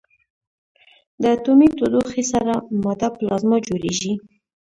د 1.21 1.23
اټومي 1.35 1.69
تودوخې 1.77 2.23
سره 2.33 2.53
ماده 2.83 3.09
پلازما 3.17 3.57
جوړېږي. 3.67 4.13